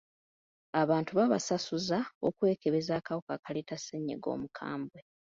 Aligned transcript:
Abantu 0.81 1.11
babasasuza 1.17 1.97
okwekebeza 2.27 2.91
akawuka 2.99 3.31
akaleeta 3.37 3.75
ssennyiga 3.79 4.27
omukambwe. 4.35 4.99